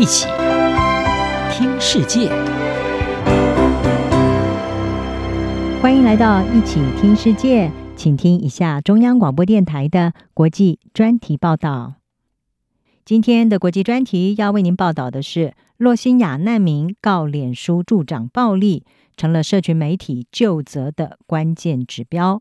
[0.00, 0.26] 一起
[1.52, 2.30] 听世界，
[5.82, 11.96] 欢迎来到一起听世界，请听一下中央广播电台的国际专题报道。
[13.04, 18.86] 今天的国际专题要为您报道的是：洛兴亚难民告脸书助长暴力，
[19.18, 22.40] 成了社群媒体就责的关键指标。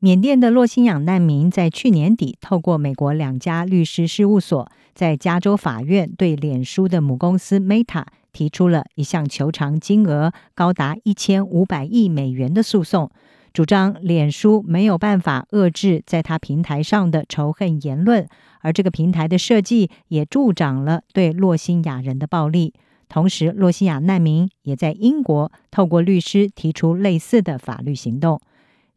[0.00, 13.10] 缅甸的洛兴亚难民在去年底透过美国两家律师事务所，在加州法院对脸书的母公司 Meta 提出了一项求偿金额高达一千五百亿美元的诉讼，
[13.52, 18.24] 主张脸书没有办法遏制在他平台上的仇恨言论，
[18.60, 22.72] 而这个平台的设计也助长了对洛兴亚人的暴力。
[23.08, 28.40] 同时，洛兴亚难民也在英国透过律师提出类似的法律行动。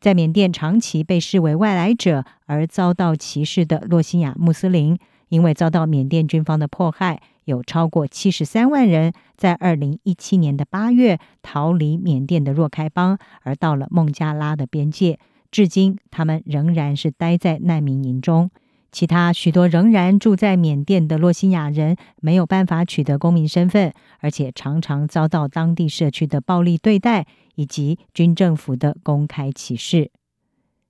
[0.02, 4.98] 在缅甸长期被视为外来者而遭到歧视的洛西亚穆斯林，
[5.30, 15.20] 因为遭到缅甸军方的迫害，有超过七十三万人在二零一七年的八月逃离缅甸的若开邦，而到了孟加拉的边界。
[15.52, 18.50] 至今，他们仍然是待在难民营中。
[18.92, 27.26] 其他许多仍然住在缅甸的罗兴亚人没有办法取得公民身份，而且常常遭到当地社区的暴力对待
[27.56, 30.12] 以及军政府的公开歧视。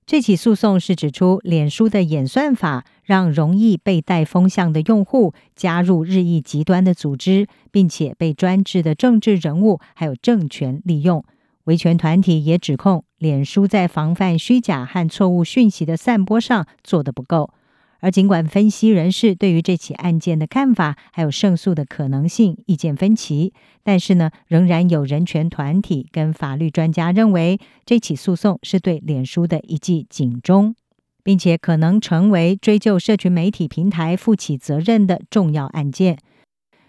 [0.07, 11.23] 这起诉讼是指出，脸书的演算法让容易被带风向的用户加入日益极端的组织，并且被专制的政治人物还有政权利用。
[11.65, 17.53] 维权团体也指控脸书在防范虚假和错误讯息的散播上做得不够。
[18.01, 30.75] 而尽管分析人士对于这起案件的看法还有胜诉的可能性意见分歧，但是呢，仍然有人权团体跟法律专家认为，这起诉讼是对脸书的一记警钟，
[31.23, 36.17] 并且可能成为追究社群媒体平台负起责任的重要案件。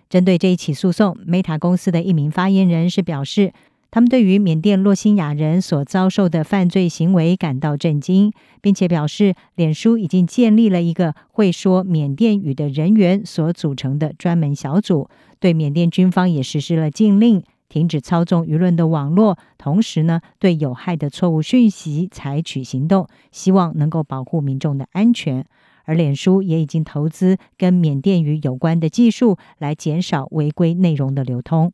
[0.09, 3.53] 针对这一起诉讼，Meta 公司的一名发言人是表示，
[3.95, 25.45] 他们对于缅甸洛兴亚人所遭受的犯罪行为感到震惊，并且表示，脸书已经建立了一个会说缅甸语的人员所组成的专门小组，对缅甸军方也实施了禁令，停止操纵舆论的网络，同时呢，对有害的错误讯息采取行动，希望能够保护民众的安全。
[25.85, 31.71] 而脸书也已经投资跟缅甸语有关的技术，来减少违规内容的流通。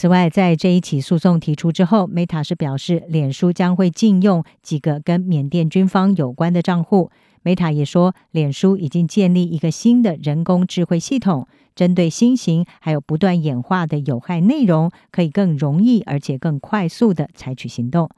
[0.00, 7.10] 此外，在这一起诉讼提出之后，Meta 是表示，脸书将会禁用几个跟缅甸军方有关的账户。
[7.42, 18.08] Meta 也说，脸书已经建立一个新的人工智慧系统，针对新型还有不断演化的有害内容，可以更容易而且更快速地采取行动。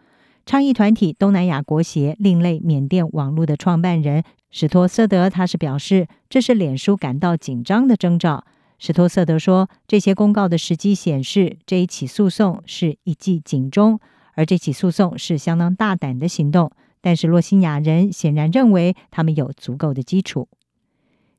[0.45, 8.45] 倡议团体东南亚国协另类缅甸网络的创办人史托瑟德，他是表示，这是脸书感到紧张的征兆。
[8.83, 14.01] 史托瑟德说：“这些公告的时机显示，这一起诉讼是一记警钟，
[14.35, 16.71] 而这起诉讼是相当大胆的行动。
[17.03, 20.49] 但是，罗兴亚人显然认为他们有足够的基础。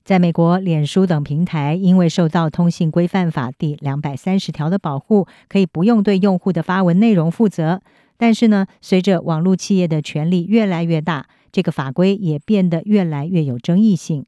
[0.03, 7.81] 在美国，脸书等平台因为受到《通信规范法》第两百三十条的保护，可以不用对用户的发文内容负责。
[8.17, 14.27] 但是呢，随着网络企业的权力越来越大，这个法规也变得越来越有争议性。”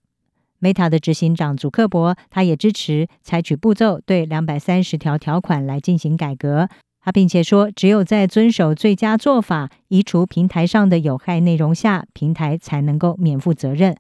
[0.63, 6.69] Meta 的执行长祖克伯，他也支持采取步骤对两百三十条条款来进行改革。
[7.01, 13.94] 他并且说，只有在遵守最佳做法、移除平台上的有害内容下，平台才能够免负责任。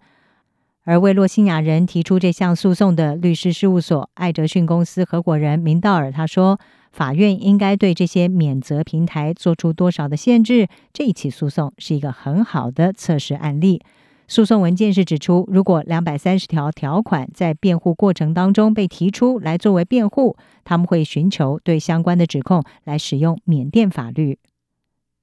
[0.85, 6.57] 而为洛兴亚人提出这项诉讼的律师事务所艾德逊公司合伙人明道尔他说，
[6.93, 10.67] 法院应该对这些免责平台做出多少的限制。
[10.93, 13.81] 这一起诉讼是一个很好的测试案例。
[14.27, 24.39] 诉讼文件是指出，如果两百三十条条款在辩护过程当中被提出来作为辩护，他们会寻求对相关的指控来使用缅甸法律。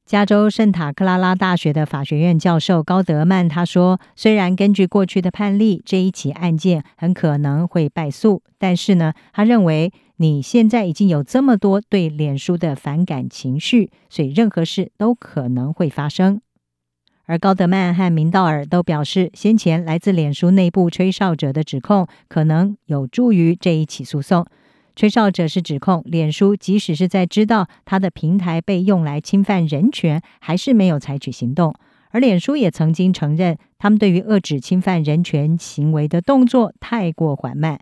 [0.06, 16.40] 加州圣塔克拉拉大学的法学院教授高德曼他说：“虽然根据过去的判例，这一起案件很可能会败诉，但是呢，他认为你现在已经有这么多对脸书的反感情绪，所以任何事都可能会发生。”
[17.30, 24.44] 而高德曼和明道尔都表示，先前来自脸书内部吹哨者的指控可能有助于这一起诉讼。
[24.96, 31.72] 吹哨者是指控脸书即使是在知道他的平台被用来侵犯人权，还是没有采取行动。
[32.10, 37.78] 而脸书也曾经承认，他们对于遏制侵犯人权行为的动作太过缓慢。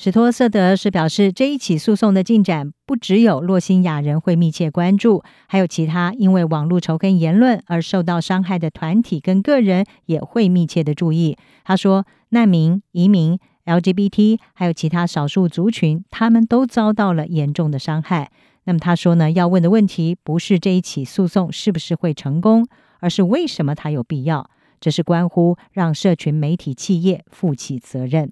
[0.00, 11.36] 史托瑟德是表示，这一起诉讼的进展不只有洛兴亚人会密切关注，还有其他因为网络仇恨言论而受到伤害的团体跟个人也会密切的注意。
[11.64, 18.30] 他说，难民、移民、LGBT 还有其他少数族群，他们都遭到了严重的伤害。
[18.66, 22.68] 那么他说呢，要问的问题不是这一起诉讼是不是会成功，
[23.00, 24.48] 而是为什么它有必要。
[24.78, 28.30] 这是关乎让社群媒体企业负起责任。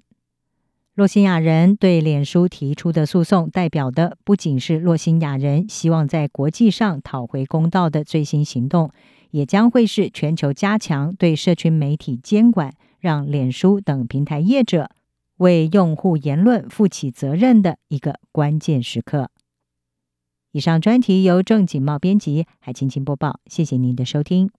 [0.97, 8.89] 洛辛亚人对脸书提出的诉讼，代表的不仅是洛辛亚人希望在国际上讨回公道的最新行动，
[9.29, 14.89] 也将会是全球加强对社群媒体监管，让脸书等平台业者
[15.37, 19.29] 为用户言论负起责任的一个关键时刻。
[20.51, 23.39] 以上专题由郑锦茂编辑，海青青播报。
[23.45, 24.49] 谢谢您的收听。